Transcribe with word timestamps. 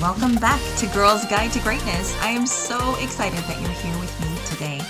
welcome 0.00 0.36
back 0.36 0.60
to 0.76 0.86
Girls 0.88 1.24
Guide 1.24 1.50
to 1.50 1.58
Greatness. 1.58 2.16
I 2.20 2.28
am 2.28 2.46
so 2.46 2.94
excited 3.02 3.40
that 3.40 3.60
you're 3.60 3.70
here 3.70 3.98
with 3.98 4.20
me 4.20 4.38
today. 4.46 4.80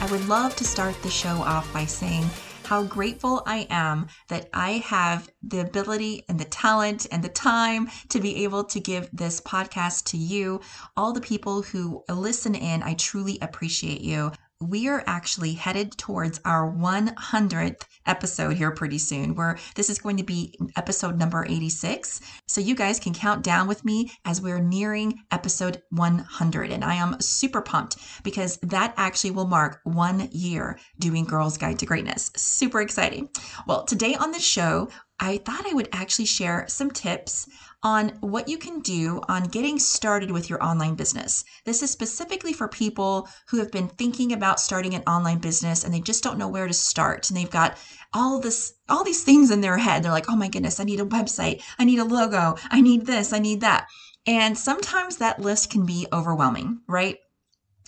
I 0.00 0.08
would 0.12 0.28
love 0.28 0.54
to 0.54 0.64
start 0.64 0.94
the 1.02 1.10
show 1.10 1.42
off 1.42 1.72
by 1.72 1.86
saying 1.86 2.24
how 2.62 2.84
grateful 2.84 3.42
I 3.44 3.66
am 3.68 4.06
that 4.28 4.48
I 4.54 4.74
have 4.84 5.28
the 5.42 5.58
ability 5.58 6.24
and 6.28 6.38
the 6.38 6.44
talent 6.44 7.08
and 7.10 7.20
the 7.20 7.28
time 7.28 7.88
to 8.10 8.20
be 8.20 8.44
able 8.44 8.62
to 8.62 8.78
give 8.78 9.08
this 9.12 9.40
podcast 9.40 10.04
to 10.10 10.16
you, 10.16 10.60
all 10.96 11.12
the 11.12 11.20
people 11.20 11.62
who 11.62 12.04
listen 12.08 12.54
in. 12.54 12.84
I 12.84 12.94
truly 12.94 13.38
appreciate 13.42 14.02
you 14.02 14.30
we 14.60 14.88
are 14.88 15.04
actually 15.06 15.52
headed 15.52 15.92
towards 15.98 16.40
our 16.44 16.72
100th 16.72 17.82
episode 18.06 18.56
here 18.56 18.70
pretty 18.70 18.98
soon, 18.98 19.34
where 19.34 19.58
this 19.74 19.90
is 19.90 19.98
going 19.98 20.16
to 20.16 20.22
be 20.22 20.54
episode 20.76 21.18
number 21.18 21.44
86. 21.44 22.20
So 22.46 22.60
you 22.60 22.74
guys 22.74 22.98
can 22.98 23.12
count 23.12 23.44
down 23.44 23.68
with 23.68 23.84
me 23.84 24.12
as 24.24 24.40
we're 24.40 24.60
nearing 24.60 25.20
episode 25.30 25.82
100. 25.90 26.70
And 26.70 26.84
I 26.84 26.94
am 26.94 27.20
super 27.20 27.60
pumped 27.60 27.96
because 28.22 28.56
that 28.62 28.94
actually 28.96 29.32
will 29.32 29.46
mark 29.46 29.80
one 29.84 30.28
year 30.32 30.78
doing 30.98 31.24
Girls 31.24 31.58
Guide 31.58 31.78
to 31.80 31.86
Greatness. 31.86 32.30
Super 32.36 32.80
exciting. 32.80 33.28
Well, 33.66 33.84
today 33.84 34.14
on 34.14 34.30
the 34.30 34.40
show, 34.40 34.88
I 35.20 35.38
thought 35.38 35.66
I 35.66 35.74
would 35.74 35.88
actually 35.92 36.26
share 36.26 36.66
some 36.68 36.90
tips 36.90 37.48
on 37.86 38.08
what 38.18 38.48
you 38.48 38.58
can 38.58 38.80
do 38.80 39.20
on 39.28 39.44
getting 39.44 39.78
started 39.78 40.28
with 40.28 40.50
your 40.50 40.60
online 40.60 40.96
business. 40.96 41.44
This 41.64 41.84
is 41.84 41.90
specifically 41.92 42.52
for 42.52 42.66
people 42.66 43.28
who 43.46 43.58
have 43.58 43.70
been 43.70 43.86
thinking 43.86 44.32
about 44.32 44.58
starting 44.58 44.94
an 44.94 45.04
online 45.06 45.38
business 45.38 45.84
and 45.84 45.94
they 45.94 46.00
just 46.00 46.24
don't 46.24 46.36
know 46.36 46.48
where 46.48 46.66
to 46.66 46.74
start. 46.74 47.30
And 47.30 47.36
they've 47.36 47.48
got 47.48 47.78
all 48.12 48.40
this 48.40 48.74
all 48.88 49.04
these 49.04 49.22
things 49.22 49.52
in 49.52 49.60
their 49.60 49.78
head. 49.78 50.02
They're 50.02 50.10
like, 50.10 50.28
"Oh 50.28 50.34
my 50.34 50.48
goodness, 50.48 50.80
I 50.80 50.84
need 50.84 50.98
a 50.98 51.04
website. 51.04 51.62
I 51.78 51.84
need 51.84 52.00
a 52.00 52.04
logo. 52.04 52.56
I 52.72 52.80
need 52.80 53.06
this. 53.06 53.32
I 53.32 53.38
need 53.38 53.60
that." 53.60 53.86
And 54.26 54.58
sometimes 54.58 55.18
that 55.18 55.40
list 55.40 55.70
can 55.70 55.86
be 55.86 56.08
overwhelming, 56.12 56.80
right? 56.88 57.18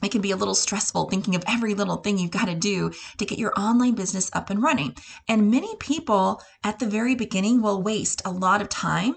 It 0.01 0.13
can 0.13 0.21
be 0.21 0.31
a 0.31 0.37
little 0.37 0.55
stressful 0.55 1.09
thinking 1.11 1.35
of 1.35 1.43
every 1.49 1.75
little 1.75 1.97
thing 1.97 2.19
you've 2.19 2.31
got 2.31 2.47
to 2.47 2.55
do 2.55 2.93
to 3.17 3.27
get 3.27 3.41
your 3.41 3.53
online 3.59 3.97
business 3.97 4.31
up 4.33 4.49
and 4.49 4.63
running. 4.63 4.95
And 5.27 5.51
many 5.51 5.75
people 5.81 6.41
at 6.63 6.79
the 6.79 6.87
very 6.87 7.17
beginning 7.17 7.63
will 7.63 7.83
waste 7.83 8.23
a 8.25 8.31
lot 8.31 8.63
of 8.63 8.69
time 8.69 9.17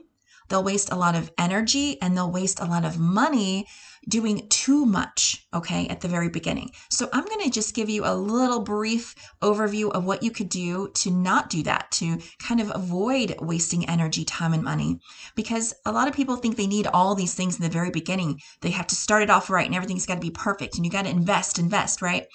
They'll 0.51 0.63
waste 0.63 0.91
a 0.91 0.97
lot 0.97 1.15
of 1.15 1.31
energy 1.37 1.99
and 2.01 2.15
they'll 2.15 2.31
waste 2.31 2.59
a 2.59 2.65
lot 2.65 2.83
of 2.83 2.99
money 2.99 3.65
doing 4.09 4.47
too 4.49 4.85
much, 4.85 5.47
okay, 5.53 5.87
at 5.87 6.01
the 6.01 6.07
very 6.07 6.27
beginning. 6.27 6.71
So 6.89 7.07
I'm 7.13 7.23
going 7.23 7.43
to 7.45 7.49
just 7.49 7.73
give 7.73 7.89
you 7.89 8.03
a 8.03 8.13
little 8.13 8.59
brief 8.59 9.15
overview 9.41 9.91
of 9.91 10.03
what 10.03 10.23
you 10.23 10.31
could 10.31 10.49
do 10.49 10.89
to 10.95 11.11
not 11.11 11.49
do 11.49 11.63
that, 11.63 11.89
to 11.91 12.17
kind 12.39 12.59
of 12.59 12.71
avoid 12.75 13.35
wasting 13.39 13.87
energy, 13.87 14.25
time, 14.25 14.53
and 14.53 14.63
money. 14.63 14.99
Because 15.35 15.73
a 15.85 15.91
lot 15.93 16.09
of 16.09 16.15
people 16.15 16.35
think 16.35 16.57
they 16.57 16.67
need 16.67 16.87
all 16.87 17.15
these 17.15 17.33
things 17.33 17.55
in 17.55 17.63
the 17.63 17.69
very 17.69 17.91
beginning. 17.91 18.41
They 18.61 18.71
have 18.71 18.87
to 18.87 18.95
start 18.95 19.23
it 19.23 19.29
off 19.29 19.49
right 19.49 19.65
and 19.65 19.75
everything's 19.75 20.05
got 20.05 20.15
to 20.15 20.19
be 20.21 20.31
perfect 20.31 20.75
and 20.75 20.85
you 20.85 20.91
got 20.91 21.05
to 21.05 21.11
invest, 21.11 21.59
invest, 21.59 22.01
right? 22.01 22.25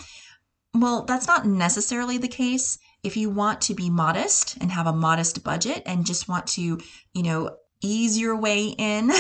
Well, 0.73 1.05
that's 1.05 1.27
not 1.27 1.47
necessarily 1.47 2.17
the 2.17 2.29
case. 2.29 2.79
If 3.03 3.17
you 3.17 3.29
want 3.29 3.61
to 3.63 3.75
be 3.75 3.91
modest 3.91 4.57
and 4.61 4.71
have 4.73 4.87
a 4.87 4.93
modest 4.93 5.45
budget 5.45 5.83
and 5.85 6.07
just 6.07 6.29
want 6.29 6.47
to, 6.49 6.81
you 7.13 7.23
know, 7.23 7.57
ease 7.87 8.19
your 8.19 8.37
way 8.37 8.75
in 8.79 9.11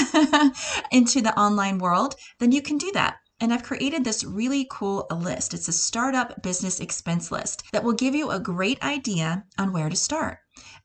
into 0.91 1.20
the 1.20 1.34
online 1.39 1.78
world, 1.78 2.14
then 2.39 2.53
you 2.53 2.62
can 2.62 2.78
do 2.78 2.91
that. 2.92 3.17
And 3.39 3.53
I've 3.53 3.62
created 3.62 4.03
this 4.03 4.25
really 4.25 4.67
cool 4.70 5.06
list. 5.11 5.53
It's 5.53 5.69
a 5.69 5.73
startup 5.73 6.42
business 6.42 6.81
expense 6.81 7.31
list 7.31 7.64
that 7.73 7.84
will 7.84 7.92
give 7.92 8.14
you 8.14 8.31
a 8.31 8.41
great 8.41 8.83
idea 8.83 9.45
on 9.58 9.73
where 9.73 9.91
to 9.91 9.97
start. 9.97 10.39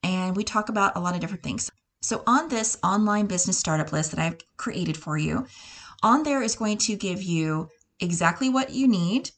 And 0.03 0.35
we 0.35 0.43
talk 0.43 0.67
about 0.67 0.97
a 0.97 0.99
lot 0.99 1.15
of 1.15 1.21
different 1.21 1.43
things. 1.43 1.71
So, 2.01 2.23
on 2.27 2.49
this 2.49 2.77
online 2.83 3.27
business 3.27 3.57
startup 3.57 3.91
list 3.93 4.11
that 4.11 4.19
I've 4.19 4.39
created 4.57 4.97
for 4.97 5.17
you, 5.17 5.45
on 6.03 6.23
there 6.23 6.41
is 6.41 6.55
going 6.55 6.79
to 6.79 6.95
give 6.95 7.21
you 7.21 7.69
exactly 7.99 8.49
what 8.49 8.71
you 8.71 8.87
need 8.87 9.31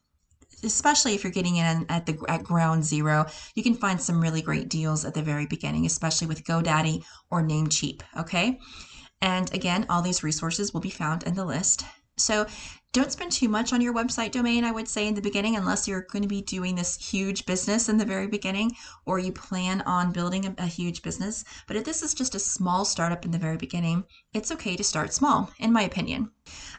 Especially 0.62 1.14
if 1.14 1.24
you're 1.24 1.32
getting 1.32 1.56
in 1.56 1.84
at 1.88 2.06
the 2.06 2.16
at 2.28 2.44
ground 2.44 2.84
zero, 2.84 3.26
you 3.54 3.62
can 3.62 3.74
find 3.74 4.00
some 4.00 4.20
really 4.20 4.42
great 4.42 4.68
deals 4.68 5.04
at 5.04 5.14
the 5.14 5.22
very 5.22 5.46
beginning, 5.46 5.84
especially 5.84 6.26
with 6.26 6.44
GoDaddy 6.44 7.02
or 7.30 7.42
Namecheap. 7.42 8.02
Okay, 8.16 8.58
and 9.22 9.52
again, 9.54 9.86
all 9.88 10.02
these 10.02 10.22
resources 10.22 10.72
will 10.72 10.80
be 10.80 10.90
found 10.90 11.22
in 11.24 11.34
the 11.34 11.44
list. 11.44 11.84
So 12.16 12.46
don't 12.92 13.12
spend 13.12 13.30
too 13.30 13.48
much 13.48 13.72
on 13.72 13.80
your 13.80 13.94
website 13.94 14.32
domain, 14.32 14.64
I 14.64 14.72
would 14.72 14.88
say, 14.88 15.06
in 15.06 15.14
the 15.14 15.22
beginning, 15.22 15.54
unless 15.54 15.86
you're 15.86 16.06
going 16.10 16.22
to 16.22 16.28
be 16.28 16.42
doing 16.42 16.74
this 16.74 16.96
huge 16.96 17.46
business 17.46 17.88
in 17.88 17.98
the 17.98 18.04
very 18.04 18.26
beginning 18.26 18.72
or 19.06 19.20
you 19.20 19.30
plan 19.30 19.80
on 19.82 20.12
building 20.12 20.44
a, 20.44 20.54
a, 20.58 20.66
huge 20.66 21.00
business. 21.02 21.44
But 21.68 21.76
if 21.76 21.84
this 21.84 22.02
is 22.02 22.14
just 22.14 22.34
a 22.34 22.40
small 22.40 22.84
startup 22.84 23.24
in 23.24 23.30
the 23.30 23.38
very 23.38 23.56
beginning, 23.56 24.04
it's 24.34 24.50
okay 24.50 24.74
to 24.74 24.82
start 24.82 25.14
small, 25.14 25.52
in 25.60 25.72
my 25.72 25.82
opinion. 25.82 26.32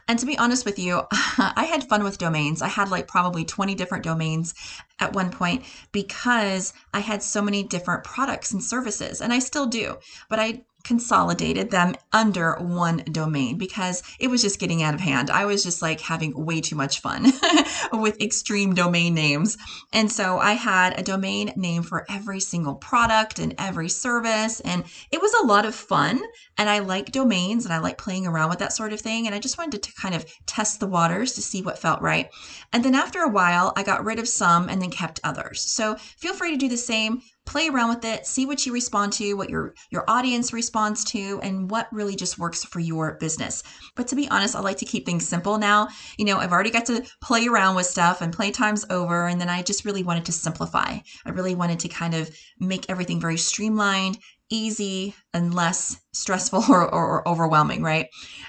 And 0.06 0.18
to 0.18 0.26
be 0.26 0.36
honest 0.36 0.66
with 0.66 0.78
you, 0.78 1.02
I 1.38 1.64
had 1.64 1.88
fun 1.88 2.04
with 2.04 2.18
domains. 2.18 2.60
I 2.60 2.68
had 2.68 2.90
like 2.90 3.08
probably 3.08 3.46
20 3.46 3.74
different 3.74 4.04
domains 4.04 4.54
at 5.00 5.14
one 5.14 5.30
point 5.30 5.64
because 5.92 6.74
I 6.92 7.00
had 7.00 7.22
so 7.22 7.40
many 7.40 7.62
different 7.62 8.04
products 8.04 8.52
and 8.52 8.62
services, 8.62 9.22
and 9.22 9.32
I 9.32 9.38
still 9.38 9.66
do. 9.66 9.96
But 10.28 10.40
I 10.40 10.64
consolidated 10.84 11.70
them 11.70 11.94
under 12.12 12.56
one 12.56 12.98
domain 13.10 13.58
because 13.58 14.02
it 14.18 14.28
was 14.28 14.42
just 14.42 14.58
getting 14.58 14.82
out 14.82 14.94
of 14.94 15.00
hand. 15.00 15.30
I 15.30 15.44
was 15.44 15.62
just 15.62 15.82
like 15.82 16.00
having 16.00 16.32
way 16.44 16.60
too 16.60 16.76
much 16.76 17.00
fun 17.00 17.32
with 17.92 18.20
extreme 18.20 18.74
domain 18.74 19.14
names. 19.14 19.56
And 19.92 20.10
so 20.10 20.38
I 20.38 20.52
had 20.52 20.98
a 20.98 21.02
domain 21.02 21.52
name 21.56 21.82
for 21.82 22.06
every 22.08 22.40
single 22.40 22.74
product 22.74 23.38
and 23.38 23.54
every 23.58 23.88
service. 23.88 24.60
And 24.60 24.84
it 25.10 25.20
was 25.20 25.32
a 25.34 25.46
lot 25.46 25.64
of 25.64 25.74
fun. 25.74 26.22
And 26.58 26.68
I 26.68 26.80
like 26.80 27.12
domains 27.12 27.64
and 27.64 27.72
I 27.72 27.78
like 27.78 27.98
playing 27.98 28.26
around 28.26 28.50
with 28.50 28.58
that 28.58 28.72
sort 28.72 28.92
of 28.92 29.00
thing. 29.00 29.26
And 29.26 29.34
I 29.34 29.38
just 29.38 29.58
wanted 29.58 29.82
to 29.82 29.92
kind 29.94 30.14
of 30.14 30.26
test 30.46 30.80
the 30.80 30.86
waters 30.86 31.32
to 31.34 31.42
see 31.42 31.62
what 31.62 31.78
felt 31.78 32.02
right. 32.02 32.28
And 32.72 32.84
then 32.84 32.94
after 32.94 33.20
a 33.20 33.28
while, 33.28 33.72
I 33.76 33.82
got 33.82 34.04
rid 34.04 34.18
of 34.18 34.28
some 34.28 34.68
and 34.68 34.80
then 34.80 34.90
kept 34.90 35.20
others. 35.24 35.62
So 35.62 35.96
feel 35.96 36.34
free 36.34 36.50
to 36.50 36.56
do 36.56 36.68
the 36.68 36.76
same 36.76 37.22
play 37.44 37.68
around 37.68 37.88
with 37.88 38.04
it 38.04 38.26
see 38.26 38.46
what 38.46 38.64
you 38.64 38.72
respond 38.72 39.12
to 39.12 39.34
what 39.34 39.50
your 39.50 39.74
your 39.90 40.04
audience 40.08 40.52
responds 40.52 41.04
to 41.04 41.40
and 41.42 41.70
what 41.70 41.92
really 41.92 42.14
just 42.14 42.38
works 42.38 42.64
for 42.64 42.80
your 42.80 43.16
business. 43.18 43.62
But 43.96 44.08
to 44.08 44.16
be 44.16 44.28
honest 44.28 44.54
i 44.54 44.60
like 44.60 44.78
to 44.78 44.84
keep 44.84 45.04
things 45.04 45.28
simple 45.28 45.58
now. 45.58 45.88
You 46.18 46.24
know 46.24 46.38
i've 46.38 46.52
already 46.52 46.70
got 46.70 46.86
to 46.86 47.04
play 47.20 47.46
around 47.46 47.74
with 47.74 47.86
stuff 47.86 48.20
and 48.20 48.36
playtime's 48.36 48.86
over 48.90 49.26
and 49.26 49.40
then 49.40 49.48
i 49.48 49.62
just 49.62 49.84
really 49.84 50.02
wanted 50.02 50.24
to 50.26 50.32
simplify. 50.32 50.98
I 51.26 51.30
really 51.30 51.54
wanted 51.54 51.80
to 51.80 51.88
kind 51.88 52.14
of 52.14 52.30
make 52.58 52.86
everything 52.88 53.20
very 53.20 53.36
streamlined 53.36 54.18
easy 54.52 55.14
and 55.32 55.54
less 55.54 55.96
stressful 56.12 56.64
or, 56.68 56.82
or, 56.82 57.08
or, 57.08 57.28
overwhelming, 57.28 57.82
right? 57.82 58.06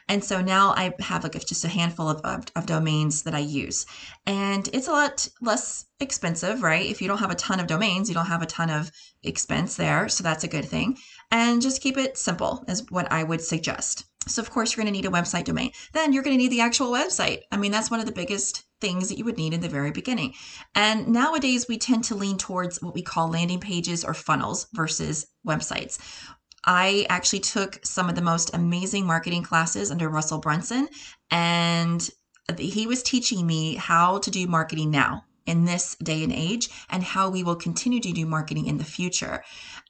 And 0.09 0.23
so 0.23 0.41
now 0.41 0.71
I 0.71 0.94
have 1.00 1.23
like 1.23 1.33
just 1.45 1.63
a 1.63 1.69
handful 1.69 2.09
of, 2.09 2.21
of, 2.21 2.45
of, 2.55 2.65
domains 2.65 3.23
that 3.23 3.33
I 3.33 3.39
use. 3.39 3.85
And 4.25 4.69
it's 4.73 4.88
a 4.88 4.91
lot 4.91 5.27
less 5.41 5.85
expensive, 6.00 6.61
right? 6.61 6.85
If 6.85 7.01
you 7.01 7.07
don't 7.07 7.19
have 7.19 7.31
a 7.31 7.35
ton 7.35 7.59
of 7.59 7.67
domains, 7.67 8.09
you 8.09 8.15
don't 8.15 8.25
have 8.25 8.41
a 8.41 8.47
ton 8.47 8.69
of 8.69 8.91
expense 9.23 9.75
there. 9.77 10.09
So 10.09 10.23
that's 10.23 10.44
a 10.44 10.50
good 10.50 10.65
thing. 10.65 10.97
And 11.31 11.61
just 11.61 11.81
keep 11.81 11.97
it 11.97 12.17
simple, 12.17 12.65
is 12.67 12.83
what 12.89 13.11
I 13.11 13.23
would 13.23 13.41
suggest. 13.41 14.05
So, 14.27 14.41
of 14.41 14.49
course, 14.49 14.75
you're 14.75 14.83
going 14.83 14.93
to 14.93 14.97
need 14.97 15.07
a 15.07 15.11
website 15.11 15.45
domain. 15.45 15.71
Then 15.91 16.13
you're 16.13 16.23
going 16.23 16.37
to 16.37 16.41
need 16.41 16.51
the 16.51 16.61
actual 16.61 16.91
website. 16.91 17.41
I 17.51 17.57
mean, 17.57 17.71
that's 17.71 17.91
one 17.91 17.99
of 17.99 18.05
the 18.05 18.11
biggest 18.11 18.63
things 18.79 19.09
that 19.09 19.17
you 19.17 19.25
would 19.25 19.37
need 19.37 19.53
in 19.53 19.61
the 19.61 19.69
very 19.69 19.91
beginning. 19.91 20.33
And 20.75 21.07
nowadays, 21.07 21.67
we 21.67 21.77
tend 21.77 22.03
to 22.05 22.15
lean 22.15 22.37
towards 22.37 22.81
what 22.81 22.93
we 22.93 23.01
call 23.01 23.29
landing 23.29 23.59
pages 23.59 24.03
or 24.03 24.13
funnels 24.13 24.67
versus 24.73 25.27
websites. 25.45 25.99
I 26.65 27.05
actually 27.09 27.39
took 27.39 27.79
some 27.85 28.09
of 28.09 28.15
the 28.15 28.21
most 28.21 28.53
amazing 28.53 29.05
marketing 29.05 29.43
classes 29.43 29.91
under 29.91 30.07
Russell 30.07 30.39
Brunson, 30.39 30.87
and 31.29 32.09
he 32.57 32.87
was 32.87 33.03
teaching 33.03 33.45
me 33.45 33.75
how 33.75 34.19
to 34.19 34.31
do 34.31 34.47
marketing 34.47 34.91
now 34.91 35.23
in 35.45 35.65
this 35.65 35.95
day 35.95 36.23
and 36.23 36.31
age 36.31 36.69
and 36.89 37.03
how 37.03 37.29
we 37.29 37.43
will 37.43 37.55
continue 37.55 37.99
to 37.99 38.11
do 38.11 38.25
marketing 38.25 38.67
in 38.67 38.77
the 38.77 38.83
future. 38.83 39.43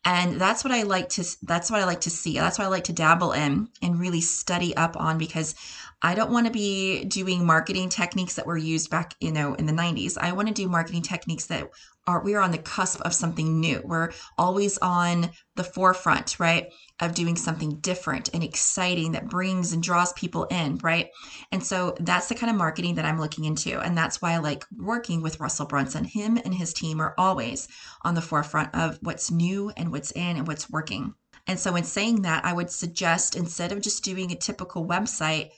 And 0.05 0.39
that's 0.39 0.63
what 0.63 0.73
I 0.73 0.83
like 0.83 1.09
to 1.09 1.23
that's 1.43 1.71
what 1.71 1.79
I 1.79 1.85
like 1.85 2.01
to 2.01 2.09
see. 2.09 2.35
That's 2.35 2.57
what 2.57 2.65
I 2.65 2.69
like 2.69 2.85
to 2.85 2.93
dabble 2.93 3.31
in 3.31 3.69
and 3.81 3.99
really 3.99 4.21
study 4.21 4.75
up 4.75 4.99
on 4.99 5.17
because 5.17 5.55
I 6.01 6.15
don't 6.15 6.31
want 6.31 6.47
to 6.47 6.51
be 6.51 7.05
doing 7.05 7.45
marketing 7.45 7.87
techniques 7.87 8.35
that 8.35 8.45
were 8.45 8.57
used 8.57 8.89
back, 8.89 9.15
you 9.21 9.31
know, 9.31 9.53
in 9.53 9.65
the 9.65 9.73
90s. 9.73 10.17
I 10.17 10.33
want 10.33 10.49
to 10.49 10.53
do 10.53 10.67
marketing 10.67 11.01
techniques 11.01 11.45
that 11.45 11.69
are 12.05 12.23
we 12.23 12.35
are 12.35 12.41
on 12.41 12.51
the 12.51 12.57
cusp 12.57 13.01
of 13.01 13.13
something 13.13 13.59
new. 13.59 13.81
We're 13.83 14.11
always 14.37 14.77
on 14.79 15.31
the 15.55 15.63
forefront, 15.63 16.39
right? 16.39 16.67
Of 16.99 17.13
doing 17.13 17.35
something 17.35 17.79
different 17.79 18.29
and 18.33 18.43
exciting 18.43 19.13
that 19.13 19.29
brings 19.29 19.73
and 19.73 19.81
draws 19.81 20.11
people 20.13 20.45
in, 20.45 20.77
right? 20.77 21.09
And 21.51 21.63
so 21.63 21.95
that's 21.99 22.27
the 22.27 22.35
kind 22.35 22.49
of 22.49 22.57
marketing 22.57 22.95
that 22.95 23.05
I'm 23.05 23.19
looking 23.19 23.45
into. 23.45 23.79
And 23.79 23.97
that's 23.97 24.21
why 24.21 24.33
I 24.33 24.37
like 24.37 24.65
working 24.77 25.21
with 25.21 25.39
Russell 25.39 25.65
Brunson. 25.65 26.03
Him 26.03 26.37
and 26.43 26.53
his 26.53 26.73
team 26.73 26.99
are 26.99 27.15
always 27.17 27.67
on 28.03 28.15
the 28.15 28.21
forefront 28.21 28.75
of 28.75 28.99
what's 29.01 29.31
new 29.31 29.71
and 29.77 29.91
what's 29.91 30.11
in 30.11 30.37
and 30.37 30.47
what's 30.47 30.69
working. 30.69 31.13
And 31.47 31.59
so, 31.59 31.75
in 31.75 31.83
saying 31.83 32.21
that, 32.21 32.45
I 32.45 32.53
would 32.53 32.69
suggest 32.69 33.35
instead 33.35 33.71
of 33.71 33.81
just 33.81 34.03
doing 34.03 34.31
a 34.31 34.35
typical 34.35 34.87
website, 34.87 35.49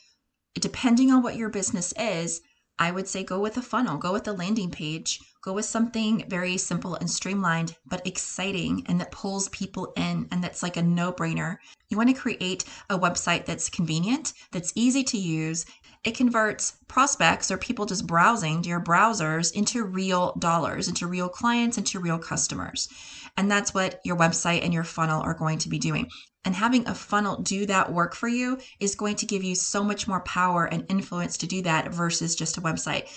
depending 0.56 1.12
on 1.12 1.22
what 1.22 1.36
your 1.36 1.50
business 1.50 1.94
is, 2.00 2.42
I 2.78 2.92
would 2.92 3.08
say 3.08 3.24
go 3.24 3.40
with 3.40 3.56
a 3.58 3.62
funnel, 3.62 3.98
go 3.98 4.12
with 4.12 4.28
a 4.28 4.34
landing 4.34 4.70
page, 4.70 5.20
go 5.42 5.54
with 5.54 5.66
something 5.66 6.26
very 6.28 6.58
simple 6.58 6.96
and 6.96 7.10
streamlined, 7.10 7.76
but 7.86 8.06
exciting 8.06 8.84
and 8.88 9.00
that 9.00 9.12
pulls 9.12 9.48
people 9.50 9.94
in 9.96 10.28
and 10.32 10.44
that's 10.44 10.62
like 10.62 10.76
a 10.76 10.82
no 10.82 11.14
brainer. 11.14 11.58
You 11.90 11.98
want 11.98 12.10
to 12.10 12.22
create 12.22 12.66
a 12.90 13.00
website 13.00 13.46
that's 13.46 13.70
convenient, 13.70 14.34
that's 14.52 14.74
easy 14.76 15.04
to 15.06 15.18
use. 15.18 15.66
It 16.04 16.18
converts 16.18 16.78
prospects 16.88 17.50
or 17.50 17.58
people 17.58 17.86
just 17.86 18.06
browsing 18.06 18.62
to 18.64 18.70
your 18.70 18.82
browsers 18.82 19.54
into 19.54 19.84
real 19.84 20.34
dollars, 20.38 20.88
into 20.88 21.08
real 21.08 21.30
clients, 21.30 21.78
into 21.78 22.00
real 22.00 22.20
customers. 22.20 22.90
And 23.38 23.50
that's 23.50 23.74
what 23.74 24.02
your 24.04 24.18
website 24.18 24.64
and 24.64 24.74
your 24.74 24.84
funnel 24.84 25.22
are 25.22 25.34
going 25.34 25.60
to 25.60 25.70
be 25.70 25.80
doing. 25.80 26.10
And 26.46 26.56
having 26.56 26.88
a 26.88 26.96
funnel 26.96 27.42
do 27.42 27.66
that 27.66 27.92
work 27.92 28.14
for 28.16 28.28
you 28.28 28.60
is 28.80 28.96
going 28.96 29.16
to 29.18 29.26
give 29.26 29.44
you 29.44 29.56
so 29.56 29.84
much 29.84 30.08
more 30.08 30.22
power 30.22 30.66
and 30.66 30.86
influence 30.90 31.38
to 31.38 31.48
do 31.48 31.64
that 31.64 31.92
versus 31.92 32.36
just 32.36 32.58
a 32.58 32.62
website. 32.62 33.10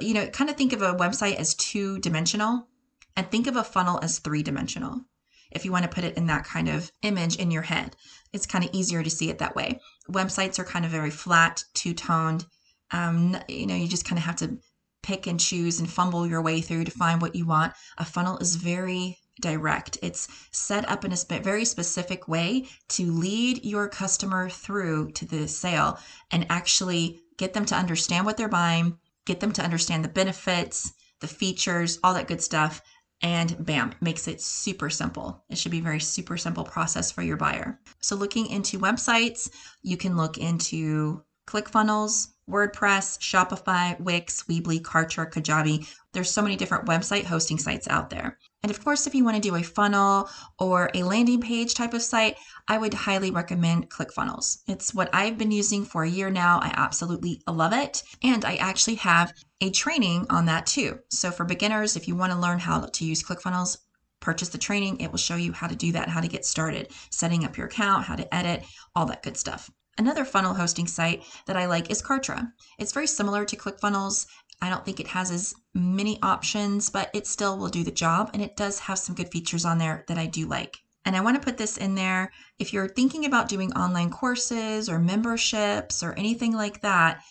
You 0.00 0.14
know, 0.14 0.28
kind 0.28 0.48
of 0.48 0.56
think 0.56 0.72
of 0.72 0.80
a 0.80 0.94
website 0.94 1.36
as 1.36 1.54
two 1.54 1.98
dimensional 1.98 2.68
and 3.16 3.28
think 3.30 3.46
of 3.46 3.56
a 3.56 3.64
funnel 3.64 3.98
as 4.02 4.20
three 4.20 4.42
dimensional. 4.42 5.02
If 5.50 5.64
you 5.64 5.72
want 5.72 5.84
to 5.84 5.90
put 5.90 6.04
it 6.04 6.16
in 6.16 6.26
that 6.26 6.44
kind 6.44 6.68
of 6.68 6.90
image 7.02 7.36
in 7.36 7.50
your 7.50 7.62
head, 7.62 7.96
it's 8.32 8.46
kind 8.46 8.64
of 8.64 8.70
easier 8.72 9.02
to 9.02 9.10
see 9.10 9.28
it 9.28 9.38
that 9.38 9.56
way. 9.56 9.80
Websites 10.10 10.58
are 10.58 10.64
kind 10.64 10.84
of 10.84 10.90
very 10.90 11.10
flat, 11.10 11.64
two 11.74 11.92
toned. 11.92 12.46
Um, 12.90 13.36
you 13.48 13.66
know, 13.66 13.74
you 13.74 13.88
just 13.88 14.06
kind 14.06 14.18
of 14.18 14.24
have 14.24 14.36
to 14.36 14.58
pick 15.02 15.26
and 15.26 15.38
choose 15.40 15.80
and 15.80 15.90
fumble 15.90 16.26
your 16.26 16.42
way 16.42 16.60
through 16.60 16.84
to 16.84 16.90
find 16.90 17.20
what 17.20 17.34
you 17.34 17.44
want. 17.44 17.74
A 17.98 18.04
funnel 18.04 18.38
is 18.38 18.56
very 18.56 19.18
direct. 19.40 19.98
It's 20.02 20.28
set 20.50 20.88
up 20.88 21.04
in 21.04 21.12
a 21.12 21.38
very 21.40 21.64
specific 21.64 22.28
way 22.28 22.66
to 22.90 23.10
lead 23.12 23.64
your 23.64 23.88
customer 23.88 24.48
through 24.48 25.12
to 25.12 25.24
the 25.24 25.48
sale 25.48 25.98
and 26.30 26.46
actually 26.50 27.20
get 27.38 27.54
them 27.54 27.64
to 27.66 27.74
understand 27.74 28.26
what 28.26 28.36
they're 28.36 28.48
buying, 28.48 28.98
get 29.24 29.40
them 29.40 29.52
to 29.52 29.62
understand 29.62 30.04
the 30.04 30.08
benefits, 30.08 30.92
the 31.20 31.28
features, 31.28 31.98
all 32.02 32.14
that 32.14 32.28
good 32.28 32.42
stuff. 32.42 32.82
And 33.24 33.64
bam, 33.64 33.94
makes 34.00 34.26
it 34.26 34.40
super 34.40 34.90
simple. 34.90 35.44
It 35.48 35.56
should 35.56 35.70
be 35.70 35.78
a 35.78 35.82
very 35.82 36.00
super 36.00 36.36
simple 36.36 36.64
process 36.64 37.12
for 37.12 37.22
your 37.22 37.36
buyer. 37.36 37.78
So, 38.00 38.16
looking 38.16 38.48
into 38.48 38.80
websites, 38.80 39.48
you 39.80 39.96
can 39.96 40.16
look 40.16 40.38
into 40.38 41.22
ClickFunnels, 41.46 42.31
WordPress, 42.50 43.18
Shopify, 43.20 43.98
Wix, 44.00 44.44
Weebly, 44.44 44.80
Kartra, 44.80 45.30
Kajabi. 45.30 45.88
There's 46.12 46.30
so 46.30 46.42
many 46.42 46.56
different 46.56 46.86
website 46.86 47.24
hosting 47.24 47.58
sites 47.58 47.88
out 47.88 48.10
there. 48.10 48.38
And 48.62 48.70
of 48.70 48.82
course, 48.84 49.06
if 49.06 49.14
you 49.14 49.24
want 49.24 49.36
to 49.36 49.48
do 49.48 49.56
a 49.56 49.62
funnel 49.62 50.28
or 50.58 50.90
a 50.94 51.02
landing 51.02 51.40
page 51.40 51.74
type 51.74 51.94
of 51.94 52.02
site, 52.02 52.36
I 52.68 52.78
would 52.78 52.94
highly 52.94 53.30
recommend 53.30 53.90
ClickFunnels. 53.90 54.58
It's 54.68 54.94
what 54.94 55.10
I've 55.12 55.38
been 55.38 55.50
using 55.50 55.84
for 55.84 56.04
a 56.04 56.08
year 56.08 56.30
now. 56.30 56.58
I 56.60 56.72
absolutely 56.76 57.42
love 57.48 57.72
it. 57.72 58.02
And 58.22 58.44
I 58.44 58.56
actually 58.56 58.96
have 58.96 59.32
a 59.60 59.70
training 59.70 60.26
on 60.30 60.46
that 60.46 60.66
too. 60.66 60.98
So 61.10 61.30
for 61.30 61.44
beginners, 61.44 61.96
if 61.96 62.06
you 62.06 62.16
want 62.16 62.32
to 62.32 62.38
learn 62.38 62.58
how 62.58 62.80
to 62.80 63.04
use 63.04 63.22
ClickFunnels, 63.22 63.78
purchase 64.20 64.50
the 64.50 64.58
training. 64.58 65.00
It 65.00 65.10
will 65.10 65.18
show 65.18 65.36
you 65.36 65.52
how 65.52 65.66
to 65.66 65.76
do 65.76 65.92
that, 65.92 66.08
how 66.08 66.20
to 66.20 66.28
get 66.28 66.44
started, 66.44 66.92
setting 67.10 67.44
up 67.44 67.56
your 67.56 67.66
account, 67.66 68.04
how 68.04 68.16
to 68.16 68.34
edit, 68.34 68.64
all 68.94 69.06
that 69.06 69.22
good 69.22 69.36
stuff. 69.36 69.70
Another 69.98 70.24
funnel 70.24 70.54
hosting 70.54 70.86
site 70.86 71.22
that 71.46 71.56
I 71.56 71.66
like 71.66 71.90
is 71.90 72.02
Kartra. 72.02 72.52
It's 72.78 72.92
very 72.92 73.06
similar 73.06 73.44
to 73.44 73.56
ClickFunnels. 73.56 74.26
I 74.60 74.70
don't 74.70 74.84
think 74.84 75.00
it 75.00 75.08
has 75.08 75.30
as 75.30 75.54
many 75.74 76.18
options, 76.22 76.88
but 76.88 77.10
it 77.12 77.26
still 77.26 77.58
will 77.58 77.68
do 77.68 77.84
the 77.84 77.90
job. 77.90 78.30
And 78.32 78.42
it 78.42 78.56
does 78.56 78.78
have 78.80 78.98
some 78.98 79.14
good 79.14 79.30
features 79.30 79.64
on 79.64 79.78
there 79.78 80.04
that 80.08 80.18
I 80.18 80.26
do 80.26 80.46
like. 80.46 80.78
And 81.04 81.16
I 81.16 81.20
want 81.20 81.36
to 81.36 81.44
put 81.44 81.58
this 81.58 81.76
in 81.76 81.94
there. 81.94 82.32
If 82.58 82.72
you're 82.72 82.88
thinking 82.88 83.24
about 83.24 83.48
doing 83.48 83.72
online 83.72 84.10
courses 84.10 84.88
or 84.88 84.98
memberships 84.98 86.02
or 86.02 86.14
anything 86.14 86.52
like 86.52 86.80
that, 86.82 87.22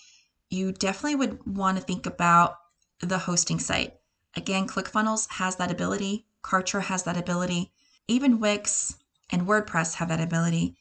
you 0.49 0.73
definitely 0.73 1.15
would 1.15 1.39
want 1.45 1.77
to 1.77 1.83
think 1.83 2.05
about 2.05 2.55
the 2.99 3.17
hosting 3.17 3.59
site. 3.59 3.93
Again, 4.35 4.67
ClickFunnels 4.67 5.29
has 5.31 5.55
that 5.55 5.71
ability, 5.71 6.27
Kartra 6.43 6.81
has 6.81 7.03
that 7.03 7.17
ability, 7.17 7.71
even 8.07 8.39
Wix 8.39 8.95
and 9.29 9.47
WordPress 9.47 9.95
have 9.95 10.09
that 10.09 10.21
ability. 10.21 10.75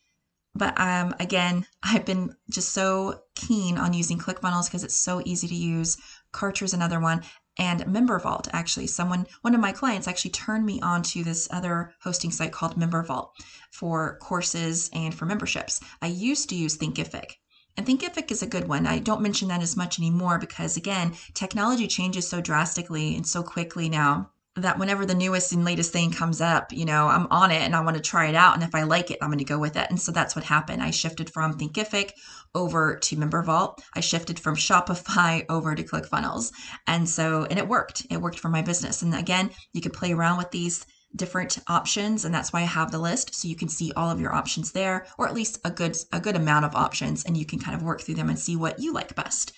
But 0.55 0.79
um, 0.81 1.15
again, 1.21 1.67
I've 1.83 2.05
been 2.05 2.35
just 2.51 2.71
so 2.71 3.23
keen 3.35 3.79
on 3.79 3.93
using 3.93 4.19
ClickFunnels 4.19 4.67
because 4.67 4.85
it's 4.85 4.97
so 4.97 5.23
easy 5.25 5.49
to 5.49 5.55
use. 5.55 5.97
Kartra 6.33 6.65
is 6.65 6.75
another 6.75 7.01
one. 7.01 7.23
And 7.59 7.81
MemberVault, 7.83 8.49
actually, 8.53 8.87
someone, 8.87 9.27
one 9.43 9.55
of 9.55 9.61
my 9.61 9.73
clients 9.73 10.09
actually 10.09 10.31
turned 10.31 10.65
me 10.65 10.81
on 10.81 11.03
to 11.03 11.23
this 11.23 11.47
other 11.51 11.93
hosting 12.01 12.31
site 12.31 12.53
called 12.53 12.77
MemberVault 12.77 13.31
for 13.71 14.17
courses 14.19 14.89
and 14.95 15.15
for 15.15 15.27
memberships. 15.27 15.81
I 16.01 16.07
used 16.07 16.49
to 16.49 16.55
use 16.55 16.79
Thinkific. 16.79 17.33
And 17.77 17.87
Thinkific 17.87 18.31
is 18.31 18.43
a 18.43 18.47
good 18.47 18.67
one. 18.67 18.87
I 18.87 18.99
don't 18.99 19.21
mention 19.21 19.49
that 19.49 19.63
as 19.63 19.77
much 19.77 19.99
anymore 19.99 20.39
because, 20.39 20.77
again, 20.77 21.15
technology 21.35 21.87
changes 21.87 22.29
so 22.29 22.41
drastically 22.41 23.15
and 23.15 23.27
so 23.27 23.43
quickly 23.43 23.89
now 23.89 24.31
that 24.57 24.79
whenever 24.79 25.07
the 25.07 25.15
newest 25.15 25.53
and 25.53 25.65
latest 25.65 25.93
thing 25.93 26.11
comes 26.11 26.41
up, 26.41 26.73
you 26.73 26.85
know, 26.85 27.07
I'm 27.07 27.29
on 27.31 27.51
it 27.53 27.63
and 27.63 27.75
I 27.75 27.81
want 27.83 27.97
to 27.97 28.03
try 28.03 28.29
it 28.29 28.35
out. 28.35 28.55
And 28.55 28.65
if 28.65 28.75
I 28.75 28.83
like 28.83 29.11
it, 29.11 29.19
I'm 29.23 29.29
going 29.29 29.39
to 29.39 29.45
go 29.45 29.59
with 29.59 29.77
it. 29.77 29.89
And 29.91 30.01
so 30.01 30.11
that's 30.11 30.35
what 30.35 30.45
happened. 30.45 30.83
I 30.83 30.91
shifted 30.91 31.31
from 31.31 31.57
Thinkific 31.57 32.11
over 32.55 32.97
to 32.97 33.17
MemberVault. 33.17 33.79
I 33.95 34.01
shifted 34.01 34.41
from 34.41 34.57
Shopify 34.57 35.45
over 35.49 35.75
to 35.75 35.85
ClickFunnels. 35.85 36.53
And 36.87 37.09
so, 37.09 37.45
and 37.45 37.59
it 37.59 37.69
worked. 37.69 38.07
It 38.11 38.21
worked 38.21 38.41
for 38.41 38.49
my 38.49 38.63
business. 38.63 39.03
And 39.03 39.15
again, 39.15 39.51
you 39.73 39.81
can 39.81 39.93
play 39.93 40.13
around 40.13 40.39
with 40.39 40.51
these 40.51 40.85
different 41.17 41.59
options 41.67 42.25
and 42.25 42.33
that's 42.33 42.53
why 42.53 42.61
I 42.61 42.65
have 42.65 42.93
the 42.93 42.99
list 42.99 43.35
so 43.35 43.49
you 43.49 43.57
can 43.57 43.69
see 43.69 43.91
all 43.97 44.11
of 44.11 44.21
your 44.21 44.33
options 44.33 44.71
there 44.71 45.07
or 45.19 45.27
at 45.27 45.35
least 45.35 45.59
a 45.65 45.71
good 45.71 45.97
a 46.13 46.21
good 46.21 46.37
amount 46.37 46.65
of 46.65 46.77
options 46.77 47.25
and 47.25 47.37
you 47.37 47.45
can 47.45 47.59
kind 47.59 47.75
of 47.75 47.83
work 47.83 48.01
through 48.01 48.15
them 48.15 48.29
and 48.29 48.39
see 48.39 48.55
what 48.55 48.79
you 48.79 48.93
like 48.93 49.17
best. 49.17 49.53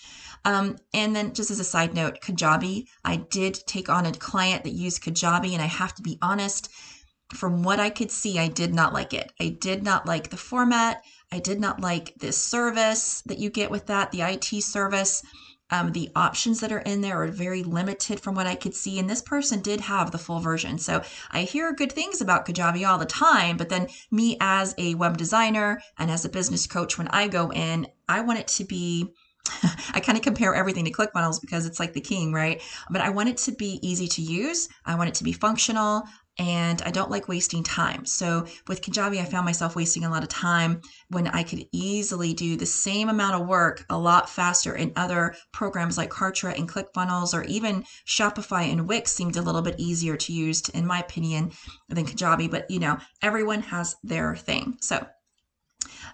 Um, 0.44 0.76
and 0.92 1.14
then, 1.14 1.34
just 1.34 1.50
as 1.50 1.61
a 1.61 1.64
side 1.64 1.94
note, 1.94 2.20
Kajabi, 2.20 2.87
I 3.04 3.16
did 3.16 3.54
take 3.66 3.88
on 3.88 4.06
a 4.06 4.12
client 4.12 4.64
that 4.64 4.72
used 4.72 5.02
Kajabi, 5.02 5.52
and 5.52 5.62
I 5.62 5.66
have 5.66 5.94
to 5.94 6.02
be 6.02 6.18
honest, 6.20 6.68
from 7.32 7.62
what 7.62 7.80
I 7.80 7.90
could 7.90 8.11
see, 8.11 8.38
I 8.38 8.49
did 8.49 8.75
not 8.75 8.92
like 8.92 9.14
it. 9.14 9.32
I 9.40 9.49
did 9.49 9.82
not 9.82 10.06
like 10.06 10.30
the 10.30 10.37
format. 10.37 11.02
I 11.30 11.38
did 11.38 11.61
not 11.61 11.80
like 11.80 12.14
this 12.18 12.37
service 12.42 13.22
that 13.26 13.38
you 13.38 13.50
get 13.50 13.70
with 13.70 13.87
that, 13.87 14.11
the 14.11 14.22
IT 14.22 14.62
service. 14.62 15.22
Um, 15.70 15.92
the 15.92 16.11
options 16.14 16.61
that 16.61 16.70
are 16.70 16.80
in 16.80 17.00
there 17.00 17.22
are 17.22 17.28
very 17.28 17.62
limited 17.62 18.20
from 18.20 18.34
what 18.34 18.46
I 18.46 18.54
could 18.54 18.75
see. 18.75 18.99
And 18.99 19.08
this 19.08 19.22
person 19.22 19.62
did 19.62 19.80
have 19.80 20.11
the 20.11 20.18
full 20.18 20.40
version. 20.40 20.76
So 20.76 21.02
I 21.30 21.44
hear 21.44 21.72
good 21.72 21.92
things 21.92 22.20
about 22.20 22.44
Kajabi 22.44 22.87
all 22.87 22.99
the 22.99 23.06
time. 23.06 23.56
But 23.56 23.70
then, 23.70 23.88
me 24.11 24.37
as 24.38 24.75
a 24.76 24.94
web 24.96 25.16
designer 25.16 25.80
and 25.96 26.11
as 26.11 26.26
a 26.26 26.28
business 26.28 26.66
coach, 26.66 26.99
when 26.99 27.08
I 27.08 27.28
go 27.28 27.50
in, 27.50 27.87
I 28.06 28.20
want 28.20 28.40
it 28.40 28.49
to 28.49 28.64
be 28.64 29.14
I 29.94 30.00
kind 30.00 30.16
of 30.16 30.22
compare 30.22 30.54
everything 30.54 30.84
to 30.84 30.92
ClickFunnels 30.92 31.40
because 31.40 31.66
it's 31.66 31.80
like 31.80 31.92
the 31.92 32.00
king, 32.00 32.32
right? 32.32 32.62
But 32.90 33.00
I 33.00 33.11
want 33.11 33.28
it 33.28 33.37
to 33.38 33.52
be 33.52 33.78
easy 33.82 34.06
to 34.08 34.22
use. 34.22 34.68
I 34.87 34.94
want 34.94 35.08
it 35.08 35.14
to 35.16 35.25
be 35.25 35.32
functional 35.32 36.04
and 36.38 36.80
I 36.82 36.90
don't 36.90 37.11
like 37.11 37.28
wasting 37.28 37.62
time. 37.62 38.06
So 38.06 38.46
with 38.66 38.80
Kajabi, 38.80 39.20
I 39.20 39.25
found 39.25 39.44
myself 39.44 39.76
wasting 39.76 40.04
a 40.04 40.11
lot 40.11 40.22
of 40.22 40.28
time 40.30 40.80
when 41.08 41.28
I 41.28 41.42
could 41.42 41.66
easily 41.72 42.32
do 42.32 42.56
the 42.56 42.64
same 42.66 43.08
amount 43.11 43.40
of 43.40 43.46
work 43.46 43.84
a 43.90 43.99
lot 43.99 44.30
faster 44.30 44.75
in 44.75 44.92
other 44.96 45.34
programs 45.52 45.99
like 45.99 46.11
Kartra 46.11 46.56
and 46.56 46.68
ClickFunnels 46.68 47.34
or 47.34 47.44
even 47.44 47.84
Shopify 48.06 48.72
and 48.72 48.88
Wix 48.88 49.12
seemed 49.12 49.37
a 49.37 49.42
little 49.42 49.62
bit 49.62 49.75
easier 49.78 50.16
to 50.16 50.32
use, 50.32 50.68
in 50.70 50.87
my 50.87 51.00
opinion, 51.00 51.52
than 51.88 52.06
Kajabi. 52.06 52.50
But 52.50 52.70
you 52.70 52.78
know, 52.78 52.96
everyone 53.20 53.61
has 53.62 53.96
their 54.02 54.34
thing. 54.34 54.78
So 54.80 55.06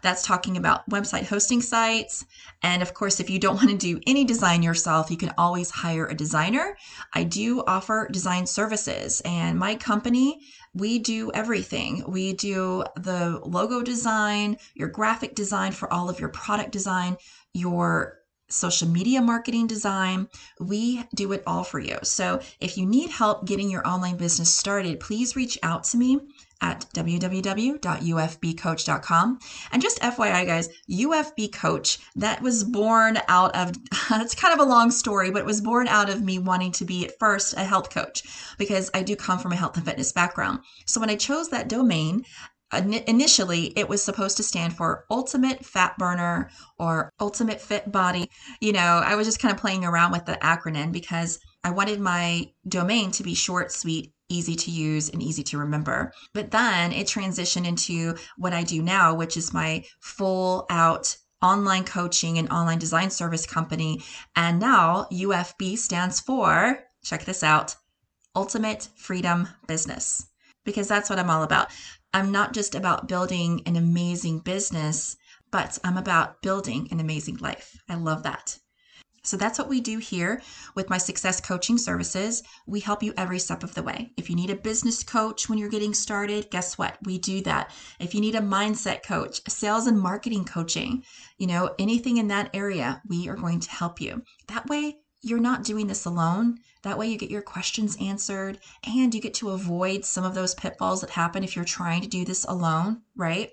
that's 0.02 0.22
talking 0.22 0.56
about 0.56 0.88
website 0.88 1.26
hosting 1.26 1.60
sites. 1.60 2.24
And 2.62 2.82
of 2.82 2.94
course, 2.94 3.20
if 3.20 3.30
you 3.30 3.38
don't 3.38 3.56
want 3.62 3.70
to 3.70 3.76
do 3.76 4.00
any 4.06 4.24
design 4.24 4.62
yourself, 4.62 5.10
you 5.10 5.16
can 5.16 5.32
always 5.38 5.70
hire 5.70 6.06
a 6.06 6.14
designer. 6.14 6.76
I 7.14 7.24
do 7.24 7.62
offer 7.66 8.08
design 8.10 8.46
services, 8.46 9.20
and 9.24 9.58
my 9.58 9.74
company, 9.74 10.40
we 10.74 10.98
do 10.98 11.30
everything. 11.32 12.04
We 12.06 12.34
do 12.34 12.84
the 12.96 13.40
logo 13.44 13.82
design, 13.82 14.58
your 14.74 14.88
graphic 14.88 15.34
design 15.34 15.72
for 15.72 15.92
all 15.92 16.08
of 16.08 16.20
your 16.20 16.28
product 16.28 16.70
design, 16.70 17.16
your 17.52 18.18
social 18.50 18.88
media 18.88 19.20
marketing 19.20 19.66
design. 19.66 20.28
We 20.60 21.04
do 21.14 21.32
it 21.32 21.42
all 21.46 21.64
for 21.64 21.78
you. 21.78 21.98
So 22.02 22.40
if 22.60 22.78
you 22.78 22.86
need 22.86 23.10
help 23.10 23.46
getting 23.46 23.70
your 23.70 23.86
online 23.86 24.16
business 24.16 24.52
started, 24.52 25.00
please 25.00 25.36
reach 25.36 25.58
out 25.62 25.84
to 25.84 25.96
me 25.96 26.20
at 26.60 26.84
www.ufbcoach.com. 26.94 29.38
And 29.72 29.82
just 29.82 30.00
FYI, 30.00 30.46
guys, 30.46 30.68
UFB 30.90 31.52
Coach, 31.52 31.98
that 32.16 32.42
was 32.42 32.64
born 32.64 33.18
out 33.28 33.54
of, 33.54 33.72
it's 34.10 34.34
kind 34.34 34.52
of 34.52 34.66
a 34.66 34.68
long 34.68 34.90
story, 34.90 35.30
but 35.30 35.40
it 35.40 35.46
was 35.46 35.60
born 35.60 35.86
out 35.88 36.10
of 36.10 36.22
me 36.22 36.38
wanting 36.38 36.72
to 36.72 36.84
be 36.84 37.06
at 37.06 37.18
first 37.18 37.54
a 37.56 37.64
health 37.64 37.90
coach 37.90 38.22
because 38.58 38.90
I 38.94 39.02
do 39.02 39.16
come 39.16 39.38
from 39.38 39.52
a 39.52 39.56
health 39.56 39.76
and 39.76 39.84
fitness 39.84 40.12
background. 40.12 40.60
So 40.86 41.00
when 41.00 41.10
I 41.10 41.16
chose 41.16 41.50
that 41.50 41.68
domain, 41.68 42.24
initially 42.72 43.66
it 43.78 43.88
was 43.88 44.02
supposed 44.02 44.36
to 44.36 44.42
stand 44.42 44.76
for 44.76 45.06
ultimate 45.10 45.64
fat 45.64 45.96
burner 45.96 46.50
or 46.78 47.10
ultimate 47.18 47.62
fit 47.62 47.90
body 47.90 48.28
you 48.60 48.72
know 48.72 49.00
i 49.04 49.14
was 49.14 49.26
just 49.26 49.40
kind 49.40 49.54
of 49.54 49.58
playing 49.58 49.86
around 49.86 50.12
with 50.12 50.26
the 50.26 50.38
acronym 50.42 50.92
because 50.92 51.40
i 51.64 51.70
wanted 51.70 51.98
my 51.98 52.46
domain 52.68 53.10
to 53.10 53.22
be 53.22 53.34
short 53.34 53.72
sweet 53.72 54.12
easy 54.28 54.54
to 54.56 54.70
use 54.70 55.08
and 55.08 55.22
easy 55.22 55.42
to 55.42 55.58
remember. 55.58 56.12
But 56.34 56.50
then 56.50 56.92
it 56.92 57.06
transitioned 57.06 57.66
into 57.66 58.14
what 58.36 58.52
I 58.52 58.62
do 58.62 58.82
now, 58.82 59.14
which 59.14 59.36
is 59.36 59.54
my 59.54 59.84
full 60.00 60.66
out 60.70 61.16
online 61.42 61.84
coaching 61.84 62.38
and 62.38 62.50
online 62.50 62.78
design 62.78 63.10
service 63.10 63.46
company. 63.46 64.02
And 64.36 64.58
now 64.58 65.06
UFB 65.12 65.78
stands 65.78 66.20
for, 66.20 66.84
check 67.02 67.24
this 67.24 67.42
out, 67.42 67.76
Ultimate 68.34 68.88
Freedom 68.96 69.48
Business, 69.66 70.26
because 70.64 70.88
that's 70.88 71.08
what 71.08 71.18
I'm 71.18 71.30
all 71.30 71.42
about. 71.42 71.68
I'm 72.12 72.32
not 72.32 72.54
just 72.54 72.74
about 72.74 73.08
building 73.08 73.62
an 73.66 73.76
amazing 73.76 74.40
business, 74.40 75.16
but 75.50 75.78
I'm 75.84 75.96
about 75.96 76.42
building 76.42 76.88
an 76.90 77.00
amazing 77.00 77.36
life. 77.36 77.80
I 77.88 77.94
love 77.94 78.22
that. 78.24 78.58
So 79.28 79.36
that's 79.36 79.58
what 79.58 79.68
we 79.68 79.82
do 79.82 79.98
here 79.98 80.40
with 80.74 80.88
my 80.88 80.96
success 80.96 81.38
coaching 81.38 81.76
services. 81.76 82.42
We 82.66 82.80
help 82.80 83.02
you 83.02 83.12
every 83.18 83.38
step 83.38 83.62
of 83.62 83.74
the 83.74 83.82
way. 83.82 84.10
If 84.16 84.30
you 84.30 84.36
need 84.36 84.48
a 84.48 84.56
business 84.56 85.02
coach 85.02 85.48
when 85.48 85.58
you're 85.58 85.68
getting 85.68 85.92
started, 85.92 86.50
guess 86.50 86.78
what? 86.78 86.96
We 87.04 87.18
do 87.18 87.42
that. 87.42 87.70
If 88.00 88.14
you 88.14 88.22
need 88.22 88.36
a 88.36 88.40
mindset 88.40 89.02
coach, 89.02 89.42
sales 89.46 89.86
and 89.86 90.00
marketing 90.00 90.46
coaching, 90.46 91.04
you 91.36 91.46
know, 91.46 91.74
anything 91.78 92.16
in 92.16 92.28
that 92.28 92.48
area, 92.54 93.02
we 93.06 93.28
are 93.28 93.36
going 93.36 93.60
to 93.60 93.70
help 93.70 94.00
you. 94.00 94.22
That 94.46 94.66
way, 94.66 94.96
you're 95.20 95.38
not 95.38 95.62
doing 95.62 95.88
this 95.88 96.06
alone. 96.06 96.58
That 96.82 96.96
way, 96.96 97.08
you 97.08 97.18
get 97.18 97.30
your 97.30 97.42
questions 97.42 97.98
answered 98.00 98.58
and 98.86 99.14
you 99.14 99.20
get 99.20 99.34
to 99.34 99.50
avoid 99.50 100.06
some 100.06 100.24
of 100.24 100.34
those 100.34 100.54
pitfalls 100.54 101.02
that 101.02 101.10
happen 101.10 101.44
if 101.44 101.54
you're 101.54 101.66
trying 101.66 102.00
to 102.00 102.08
do 102.08 102.24
this 102.24 102.44
alone, 102.44 103.02
right? 103.14 103.50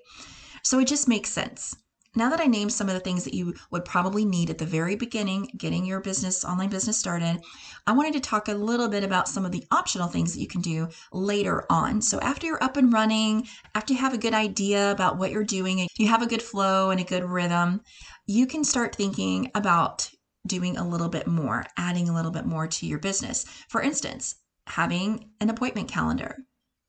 So 0.62 0.78
it 0.78 0.86
just 0.86 1.06
makes 1.06 1.30
sense 1.30 1.76
now 2.16 2.30
that 2.30 2.40
I 2.40 2.46
named 2.46 2.72
some 2.72 2.88
of 2.88 2.94
the 2.94 3.00
things 3.00 3.24
that 3.24 3.34
you 3.34 3.54
would 3.70 3.84
probably 3.84 4.24
need 4.24 4.50
at 4.50 4.58
the 4.58 4.66
very 4.66 4.96
beginning, 4.96 5.50
getting 5.56 5.84
your 5.84 6.00
business, 6.00 6.44
online 6.44 6.70
business 6.70 6.96
started, 6.96 7.40
I 7.86 7.92
wanted 7.92 8.14
to 8.14 8.20
talk 8.20 8.48
a 8.48 8.54
little 8.54 8.88
bit 8.88 9.04
about 9.04 9.28
some 9.28 9.44
of 9.44 9.52
the 9.52 9.64
optional 9.70 10.08
things 10.08 10.34
that 10.34 10.40
you 10.40 10.48
can 10.48 10.62
do 10.62 10.88
later 11.12 11.64
on. 11.70 12.00
So 12.00 12.18
after 12.20 12.46
you're 12.46 12.62
up 12.64 12.76
and 12.76 12.92
running, 12.92 13.46
after 13.74 13.92
you 13.92 13.98
have 14.00 14.14
a 14.14 14.18
good 14.18 14.34
idea 14.34 14.90
about 14.90 15.18
what 15.18 15.30
you're 15.30 15.44
doing, 15.44 15.86
you 15.98 16.08
have 16.08 16.22
a 16.22 16.26
good 16.26 16.42
flow 16.42 16.90
and 16.90 17.00
a 17.00 17.04
good 17.04 17.24
rhythm, 17.24 17.82
you 18.26 18.46
can 18.46 18.64
start 18.64 18.96
thinking 18.96 19.50
about 19.54 20.10
doing 20.46 20.76
a 20.76 20.88
little 20.88 21.08
bit 21.08 21.26
more, 21.26 21.64
adding 21.76 22.08
a 22.08 22.14
little 22.14 22.30
bit 22.30 22.46
more 22.46 22.66
to 22.66 22.86
your 22.86 22.98
business. 22.98 23.44
For 23.68 23.82
instance, 23.82 24.36
having 24.66 25.30
an 25.40 25.50
appointment 25.50 25.88
calendar, 25.88 26.36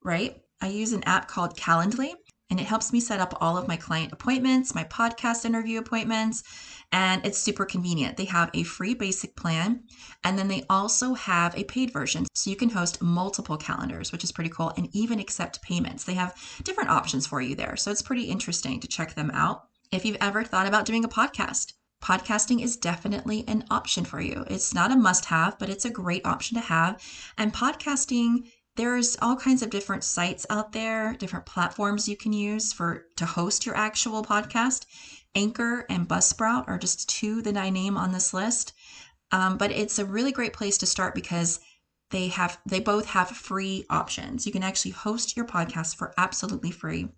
right? 0.03 0.41
I 0.61 0.67
use 0.67 0.93
an 0.93 1.03
app 1.03 1.27
called 1.27 1.57
Calendly 1.57 2.13
and 2.49 2.59
it 2.59 2.65
helps 2.65 2.93
me 2.93 2.99
set 2.99 3.19
up 3.19 3.37
all 3.41 3.57
of 3.57 3.67
my 3.67 3.75
client 3.75 4.13
appointments, 4.13 4.75
my 4.75 4.83
podcast 4.85 5.45
interview 5.45 5.79
appointments, 5.79 6.43
and 6.91 7.25
it's 7.25 7.37
super 7.37 7.65
convenient. 7.65 8.15
They 8.15 8.25
have 8.25 8.49
a 8.53 8.63
free 8.63 8.93
basic 8.93 9.35
plan, 9.35 9.83
and 10.23 10.39
then 10.39 10.47
they 10.47 10.63
also 10.69 11.13
have 11.13 11.55
a 11.57 11.65
paid 11.65 11.91
version. 11.91 12.25
So 12.33 12.49
you 12.49 12.55
can 12.55 12.69
host 12.69 13.01
multiple 13.01 13.57
calendars, 13.57 14.11
which 14.11 14.23
is 14.23 14.31
pretty 14.31 14.49
cool, 14.49 14.71
and 14.77 14.89
even 14.93 15.19
accept 15.19 15.61
payments. 15.61 16.05
They 16.05 16.13
have 16.13 16.35
different 16.63 16.89
options 16.89 17.27
for 17.27 17.41
you 17.41 17.55
there. 17.55 17.75
So 17.75 17.91
it's 17.91 18.01
pretty 18.01 18.23
interesting 18.23 18.79
to 18.79 18.87
check 18.87 19.15
them 19.15 19.31
out. 19.33 19.65
If 19.91 20.05
you've 20.05 20.17
ever 20.21 20.43
thought 20.43 20.67
about 20.67 20.85
doing 20.85 21.03
a 21.03 21.09
podcast, 21.09 21.73
podcasting 22.03 22.61
is 22.61 22.77
definitely 22.77 23.43
an 23.47 23.65
option 23.71 24.05
for 24.05 24.21
you. 24.21 24.45
It's 24.47 24.73
not 24.73 24.91
a 24.91 24.95
must 24.95 25.25
have, 25.25 25.57
but 25.57 25.69
it's 25.69 25.85
a 25.85 25.89
great 25.89 26.25
option 26.25 26.55
to 26.55 26.61
have. 26.61 27.01
And 27.37 27.53
podcasting 27.53 28.51
there's 28.77 29.17
all 29.21 29.35
kinds 29.35 29.61
of 29.61 29.69
different 29.69 30.03
sites 30.03 30.45
out 30.49 30.71
there, 30.71 31.13
different 31.15 31.45
platforms 31.45 32.07
you 32.07 32.15
can 32.15 32.31
use 32.31 32.71
for 32.71 33.05
to 33.17 33.25
host 33.25 33.65
your 33.65 33.75
actual 33.75 34.23
podcast. 34.23 34.85
Anchor 35.35 35.85
and 35.89 36.07
Buzzsprout 36.07 36.67
are 36.67 36.77
just 36.77 37.09
two 37.09 37.41
that 37.41 37.57
I 37.57 37.69
name 37.69 37.97
on 37.97 38.11
this 38.11 38.33
list. 38.33 38.73
Um, 39.31 39.57
but 39.57 39.71
it's 39.71 39.99
a 39.99 40.05
really 40.05 40.31
great 40.31 40.53
place 40.53 40.77
to 40.79 40.85
start 40.85 41.13
because 41.13 41.59
they 42.11 42.29
have 42.29 42.57
they 42.65 42.79
both 42.79 43.05
have 43.07 43.29
free 43.29 43.85
options. 43.89 44.45
You 44.45 44.51
can 44.53 44.63
actually 44.63 44.91
host 44.91 45.35
your 45.35 45.45
podcast 45.45 45.97
for 45.97 46.13
absolutely 46.17 46.71
free 46.71 47.09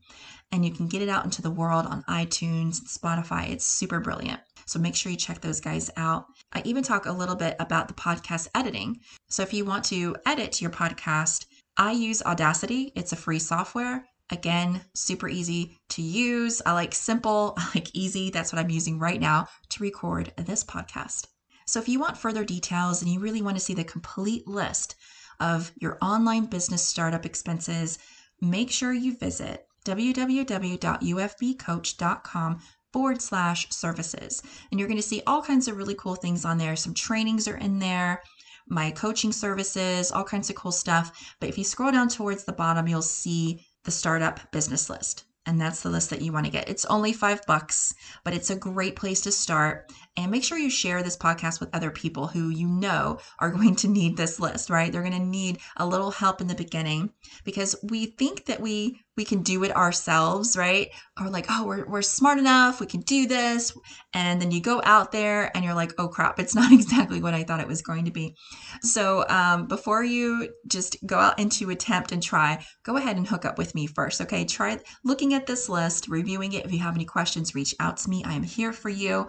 and 0.52 0.66
you 0.66 0.72
can 0.72 0.88
get 0.88 1.02
it 1.02 1.10
out 1.10 1.26
into 1.26 1.42
the 1.42 1.52
world 1.52 1.86
on 1.86 2.04
iTunes, 2.04 2.82
Spotify. 2.82 3.50
It's 3.50 3.66
super 3.66 4.00
brilliant. 4.00 4.40
So 4.66 4.80
make 4.80 4.96
sure 4.96 5.12
you 5.12 5.18
check 5.18 5.42
those 5.42 5.60
guys 5.60 5.90
out. 5.98 6.26
I 6.54 6.62
even 6.66 6.84
talk 6.84 7.06
a 7.06 7.12
little 7.12 7.36
bit 7.36 7.56
about 7.60 7.88
the 7.88 7.94
podcast 7.94 8.48
editing. 8.56 9.00
So 9.28 9.44
if 9.44 9.54
you 9.54 9.66
want 9.66 9.84
to 9.86 10.16
edit 10.26 10.62
your 10.62 10.72
podcast, 10.72 11.46
I 11.80 11.94
use 11.94 12.22
Audacity. 12.22 12.92
It's 12.94 13.14
a 13.14 13.16
free 13.16 13.40
software. 13.40 14.06
Again, 14.32 14.82
super 14.94 15.28
easy 15.30 15.78
to 15.90 16.02
use. 16.02 16.62
I 16.66 16.74
like 16.74 16.94
simple, 16.94 17.54
I 17.58 17.72
like 17.74 17.96
easy. 17.96 18.30
That's 18.30 18.52
what 18.52 18.60
I'm 18.60 18.70
using 18.70 19.00
right 19.00 19.22
now 19.22 19.48
to 19.70 19.84
record 19.84 20.34
this 20.36 20.62
podcast. 20.62 21.28
So 21.66 21.80
if 21.80 21.88
you 21.88 22.02
want 22.02 22.18
further 22.18 22.44
details 22.44 23.02
and 23.02 23.10
you 23.10 23.22
really 23.22 23.42
want 23.42 23.56
to 23.56 23.64
see 23.64 23.74
the 23.74 23.86
complete 23.86 24.46
list 24.46 24.96
of 25.40 25.72
your 25.80 25.98
online 26.02 26.48
business 26.48 26.86
startup 26.86 27.26
expenses, 27.26 27.98
make 28.42 28.70
sure 28.70 28.92
you 28.92 29.16
visit 29.16 29.66
www.ufbcoach.com 29.86 32.60
forward 32.92 33.22
slash 33.22 33.70
services. 33.70 34.44
And 34.70 34.80
you're 34.80 34.90
going 34.90 35.02
to 35.02 35.08
see 35.08 35.24
all 35.26 35.42
kinds 35.42 35.70
of 35.70 35.78
really 35.78 35.96
cool 35.96 36.16
things 36.16 36.44
on 36.44 36.58
there. 36.58 36.76
Some 36.76 36.94
trainings 36.94 37.48
are 37.48 37.56
in 37.56 37.80
there, 37.80 38.22
my 38.70 38.92
coaching 38.92 39.32
services, 39.32 40.12
all 40.12 40.24
kinds 40.24 40.50
of 40.50 40.56
cool 40.56 40.72
stuff. 40.72 41.36
But 41.40 41.50
if 41.50 41.58
you 41.58 41.64
scroll 41.64 41.92
down 41.92 42.10
towards 42.10 42.46
the 42.46 42.54
bottom, 42.54 42.88
you'll 42.88 43.02
see 43.02 43.66
the 43.84 43.92
startup 43.92 44.52
business 44.52 44.90
list 44.90 45.26
and 45.50 45.60
that's 45.60 45.82
the 45.82 45.90
list 45.90 46.12
that 46.12 46.22
you 46.22 46.32
want 46.32 46.46
to 46.46 46.52
get. 46.52 46.70
It's 46.70 46.86
only 46.86 47.12
five 47.12 47.42
bucks, 47.48 47.96
but 48.24 48.36
it's 48.36 48.52
a 48.52 48.56
great 48.56 48.96
place 48.96 49.22
to 49.22 49.32
start. 49.32 49.92
And 50.20 50.32
make 50.32 50.44
sure 50.44 50.58
you 50.58 50.70
share 50.70 51.02
this 51.02 51.16
podcast 51.16 51.62
with 51.62 51.74
other 51.74 51.92
people 51.92 52.28
who 52.28 52.50
you 52.50 52.68
know 52.68 53.20
are 53.40 53.50
going 53.58 53.76
to 53.78 53.88
need 53.88 54.18
this 54.18 54.38
list, 54.38 54.70
right? 54.70 54.92
They're 54.92 55.02
going 55.02 55.14
to 55.14 55.20
need 55.20 55.60
a 55.78 55.88
little 55.88 56.12
help 56.12 56.42
in 56.42 56.48
the 56.48 56.56
beginning 56.56 57.12
because 57.46 57.74
we 57.84 58.06
think 58.06 58.46
that 58.46 58.60
we 58.60 59.00
we 59.20 59.26
can 59.26 59.44
do 59.44 59.66
it 59.66 59.76
ourselves, 59.76 60.56
right? 60.56 60.92
Or 61.20 61.30
like, 61.30 61.48
oh, 61.50 61.66
we're, 61.66 61.86
we're 61.86 62.02
smart 62.02 62.40
enough, 62.40 62.80
we 62.80 62.86
can 62.86 63.02
do 63.02 63.28
this. 63.28 63.78
And 64.14 64.42
then 64.42 64.50
you 64.50 64.62
go 64.62 64.82
out 64.86 65.12
there 65.12 65.52
and 65.54 65.66
you're 65.66 65.74
like, 65.74 65.92
oh 65.98 66.08
crap, 66.08 66.40
it's 66.40 66.56
not 66.62 66.72
exactly 66.72 67.22
what 67.22 67.34
I 67.34 67.44
thought 67.44 67.60
it 67.60 67.68
was 67.68 67.82
going 67.82 68.06
to 68.06 68.12
be. 68.12 68.34
So 68.82 69.28
um, 69.28 69.68
before 69.68 70.06
you 70.06 70.54
just 70.70 70.96
go 71.06 71.18
out 71.20 71.38
into 71.38 71.70
attempt 71.70 72.14
and 72.14 72.24
try, 72.24 72.66
go 72.84 72.96
ahead 72.96 73.18
and 73.18 73.28
hook 73.28 73.44
up 73.44 73.58
with 73.58 73.76
me 73.76 73.88
first, 73.88 74.22
okay? 74.22 74.46
Try 74.46 74.80
looking 75.04 75.34
at 75.34 75.48
this 75.48 75.68
list, 75.68 76.08
reviewing 76.08 76.54
it. 76.54 76.66
If 76.66 76.72
you 76.72 76.80
have 76.80 76.96
any 76.96 77.06
questions, 77.06 77.54
reach 77.54 77.76
out 77.82 77.98
to 77.98 78.10
me. 78.10 78.24
I 78.24 78.36
am 78.36 78.44
here 78.44 78.72
for 78.72 78.90
you. 78.90 79.28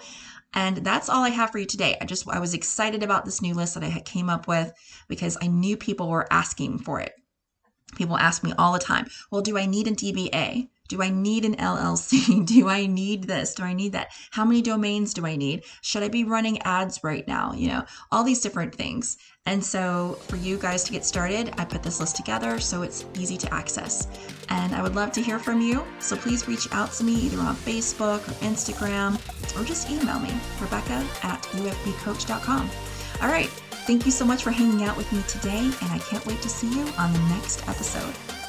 And 0.52 0.78
that's 0.78 1.08
all 1.08 1.22
I 1.22 1.30
have 1.30 1.50
for 1.50 1.58
you 1.58 1.66
today. 1.66 1.96
I 2.00 2.04
just 2.04 2.28
I 2.28 2.40
was 2.40 2.54
excited 2.54 3.02
about 3.02 3.24
this 3.24 3.40
new 3.40 3.54
list 3.54 3.74
that 3.74 3.84
I 3.84 4.00
came 4.00 4.28
up 4.28 4.48
with 4.48 4.72
because 5.08 5.38
I 5.40 5.46
knew 5.46 5.76
people 5.76 6.08
were 6.08 6.32
asking 6.32 6.80
for 6.80 7.00
it. 7.00 7.12
People 7.96 8.16
ask 8.16 8.42
me 8.42 8.52
all 8.58 8.72
the 8.72 8.78
time, 8.78 9.08
well, 9.30 9.42
do 9.42 9.58
I 9.58 9.66
need 9.66 9.86
a 9.88 9.92
DBA? 9.92 10.68
Do 10.90 11.00
I 11.02 11.08
need 11.08 11.44
an 11.44 11.54
LLC? 11.54 12.44
Do 12.54 12.68
I 12.68 12.86
need 12.86 13.22
this? 13.24 13.54
Do 13.54 13.62
I 13.62 13.72
need 13.72 13.92
that? 13.92 14.10
How 14.32 14.44
many 14.44 14.60
domains 14.60 15.14
do 15.14 15.24
I 15.24 15.36
need? 15.36 15.62
Should 15.82 16.02
I 16.02 16.08
be 16.08 16.24
running 16.24 16.60
ads 16.62 17.04
right 17.04 17.26
now? 17.28 17.52
You 17.52 17.68
know, 17.68 17.84
all 18.10 18.24
these 18.24 18.40
different 18.40 18.74
things. 18.74 19.16
And 19.46 19.64
so, 19.64 20.18
for 20.26 20.34
you 20.34 20.58
guys 20.58 20.82
to 20.82 20.92
get 20.92 21.04
started, 21.04 21.54
I 21.58 21.64
put 21.64 21.84
this 21.84 22.00
list 22.00 22.16
together 22.16 22.58
so 22.58 22.82
it's 22.82 23.04
easy 23.14 23.36
to 23.38 23.54
access. 23.54 24.08
And 24.48 24.74
I 24.74 24.82
would 24.82 24.96
love 24.96 25.12
to 25.12 25.22
hear 25.22 25.38
from 25.38 25.60
you. 25.60 25.84
So, 26.00 26.16
please 26.16 26.48
reach 26.48 26.66
out 26.72 26.90
to 26.94 27.04
me 27.04 27.14
either 27.14 27.38
on 27.38 27.54
Facebook 27.54 28.26
or 28.28 28.32
Instagram 28.44 29.14
or 29.58 29.64
just 29.64 29.88
email 29.90 30.18
me, 30.18 30.32
Rebecca 30.60 31.06
at 31.22 31.40
ufbcoach.com. 31.42 32.68
All 33.22 33.28
right. 33.28 33.48
Thank 33.86 34.06
you 34.06 34.12
so 34.12 34.24
much 34.24 34.42
for 34.42 34.50
hanging 34.50 34.84
out 34.84 34.96
with 34.96 35.10
me 35.12 35.22
today, 35.28 35.70
and 35.82 35.92
I 35.92 35.98
can't 36.00 36.26
wait 36.26 36.42
to 36.42 36.48
see 36.48 36.68
you 36.68 36.84
on 36.98 37.12
the 37.12 37.20
next 37.30 37.66
episode. 37.68 38.39